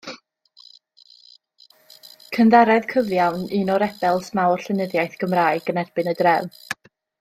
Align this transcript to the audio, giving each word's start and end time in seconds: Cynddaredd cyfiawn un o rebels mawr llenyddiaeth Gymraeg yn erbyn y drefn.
Cynddaredd 2.37 2.89
cyfiawn 2.95 3.45
un 3.61 3.71
o 3.77 3.79
rebels 3.87 4.35
mawr 4.41 4.67
llenyddiaeth 4.67 5.23
Gymraeg 5.25 5.75
yn 5.77 5.85
erbyn 5.87 6.15
y 6.17 6.21
drefn. 6.25 6.55